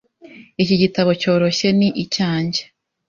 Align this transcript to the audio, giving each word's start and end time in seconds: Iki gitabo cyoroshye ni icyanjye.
Iki 0.61 0.75
gitabo 0.81 1.09
cyoroshye 1.21 1.67
ni 1.77 1.89
icyanjye. 2.03 2.61